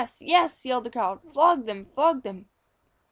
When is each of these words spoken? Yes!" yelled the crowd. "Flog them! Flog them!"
Yes!" 0.17 0.65
yelled 0.65 0.85
the 0.85 0.89
crowd. 0.89 1.21
"Flog 1.31 1.67
them! 1.67 1.85
Flog 1.93 2.23
them!" 2.23 2.49